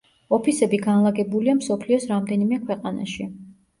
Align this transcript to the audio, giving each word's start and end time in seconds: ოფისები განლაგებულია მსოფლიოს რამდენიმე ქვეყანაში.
ოფისები 0.35 0.79
განლაგებულია 0.85 1.55
მსოფლიოს 1.59 2.09
რამდენიმე 2.13 2.59
ქვეყანაში. 2.67 3.33